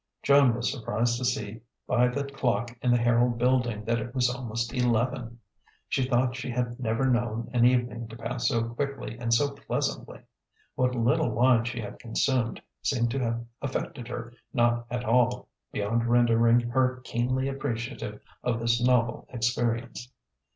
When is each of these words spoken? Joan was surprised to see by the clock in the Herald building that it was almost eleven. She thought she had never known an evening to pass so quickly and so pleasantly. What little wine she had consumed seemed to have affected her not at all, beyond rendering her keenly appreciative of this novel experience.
Joan 0.23 0.55
was 0.55 0.71
surprised 0.71 1.19
to 1.19 1.25
see 1.25 1.61
by 1.85 2.07
the 2.07 2.23
clock 2.23 2.75
in 2.81 2.89
the 2.89 2.97
Herald 2.97 3.37
building 3.37 3.85
that 3.85 3.99
it 3.99 4.15
was 4.15 4.31
almost 4.33 4.73
eleven. 4.73 5.37
She 5.89 6.07
thought 6.09 6.35
she 6.35 6.49
had 6.49 6.79
never 6.79 7.05
known 7.05 7.51
an 7.53 7.65
evening 7.65 8.07
to 8.07 8.17
pass 8.17 8.47
so 8.47 8.63
quickly 8.63 9.15
and 9.19 9.31
so 9.31 9.51
pleasantly. 9.51 10.21
What 10.73 10.95
little 10.95 11.29
wine 11.29 11.65
she 11.65 11.81
had 11.81 11.99
consumed 11.99 12.63
seemed 12.81 13.11
to 13.11 13.19
have 13.19 13.45
affected 13.61 14.07
her 14.07 14.33
not 14.51 14.87
at 14.89 15.05
all, 15.05 15.47
beyond 15.71 16.07
rendering 16.07 16.61
her 16.61 16.99
keenly 17.03 17.47
appreciative 17.47 18.23
of 18.43 18.59
this 18.59 18.81
novel 18.83 19.27
experience. 19.29 20.11